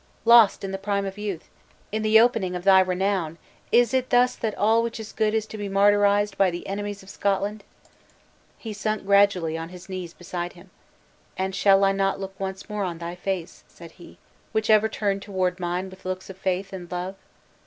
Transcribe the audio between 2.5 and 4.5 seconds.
of thy renown, is it thus